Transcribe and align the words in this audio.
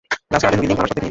গাছ, 0.31 0.41
গার্টেন, 0.43 0.59
বিল্ডিং 0.61 0.75
সব 0.75 0.77
আমরা 0.79 0.87
দেখে 0.89 0.93
নিব। 0.93 0.99